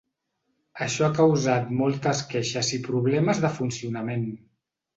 Això 0.85 1.05
ha 1.07 1.13
causat 1.19 1.69
moltes 1.83 2.23
queixes 2.33 2.73
i 2.81 2.81
problemes 2.89 3.45
de 3.47 3.55
funcionament. 3.61 4.29